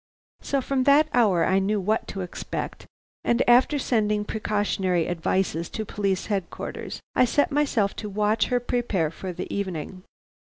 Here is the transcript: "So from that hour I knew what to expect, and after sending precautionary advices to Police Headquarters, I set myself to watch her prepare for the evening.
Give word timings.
"So 0.41 0.61
from 0.61 0.85
that 0.85 1.09
hour 1.13 1.45
I 1.45 1.59
knew 1.59 1.79
what 1.79 2.07
to 2.07 2.21
expect, 2.21 2.87
and 3.23 3.47
after 3.47 3.77
sending 3.77 4.25
precautionary 4.25 5.07
advices 5.07 5.69
to 5.69 5.85
Police 5.85 6.25
Headquarters, 6.25 7.01
I 7.13 7.25
set 7.25 7.51
myself 7.51 7.95
to 7.97 8.09
watch 8.09 8.47
her 8.47 8.59
prepare 8.59 9.11
for 9.11 9.31
the 9.31 9.45
evening. 9.55 10.01